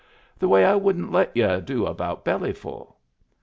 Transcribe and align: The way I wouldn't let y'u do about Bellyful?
The 0.39 0.47
way 0.47 0.65
I 0.65 0.73
wouldn't 0.77 1.11
let 1.11 1.29
y'u 1.37 1.61
do 1.61 1.85
about 1.85 2.25
Bellyful? 2.25 2.95